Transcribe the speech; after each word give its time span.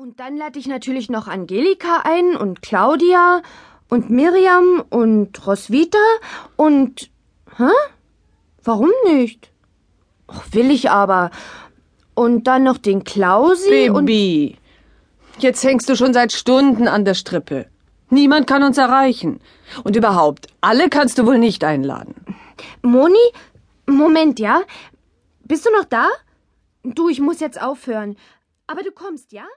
Und 0.00 0.20
dann 0.20 0.36
lade 0.36 0.60
ich 0.60 0.68
natürlich 0.68 1.10
noch 1.10 1.26
Angelika 1.26 2.02
ein 2.04 2.36
und 2.36 2.62
Claudia 2.62 3.42
und 3.88 4.10
Miriam 4.10 4.84
und 4.90 5.44
Roswitha 5.44 5.98
und. 6.54 7.10
Hä? 7.56 7.72
Warum 8.62 8.92
nicht? 9.06 9.50
Och, 10.28 10.44
will 10.52 10.70
ich 10.70 10.88
aber. 10.88 11.32
Und 12.14 12.46
dann 12.46 12.62
noch 12.62 12.78
den 12.78 13.02
Klausi 13.02 13.90
und. 13.90 14.06
Baby, 14.06 14.56
jetzt 15.40 15.64
hängst 15.64 15.88
du 15.88 15.96
schon 15.96 16.14
seit 16.14 16.30
Stunden 16.30 16.86
an 16.86 17.04
der 17.04 17.14
Strippe. 17.14 17.66
Niemand 18.08 18.46
kann 18.46 18.62
uns 18.62 18.78
erreichen. 18.78 19.40
Und 19.82 19.96
überhaupt, 19.96 20.46
alle 20.60 20.90
kannst 20.90 21.18
du 21.18 21.26
wohl 21.26 21.38
nicht 21.38 21.64
einladen. 21.64 22.14
Moni? 22.82 23.32
Moment, 23.86 24.38
ja? 24.38 24.62
Bist 25.42 25.66
du 25.66 25.72
noch 25.72 25.86
da? 25.86 26.06
Du, 26.84 27.08
ich 27.08 27.18
muss 27.18 27.40
jetzt 27.40 27.60
aufhören. 27.60 28.16
Aber 28.68 28.84
du 28.84 28.92
kommst, 28.92 29.32
ja? 29.32 29.48